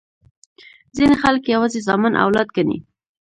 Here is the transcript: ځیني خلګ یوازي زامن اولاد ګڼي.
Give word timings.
ځیني 0.95 1.15
خلګ 1.23 1.43
یوازي 1.55 1.79
زامن 1.87 2.13
اولاد 2.23 2.47
ګڼي. 2.55 2.77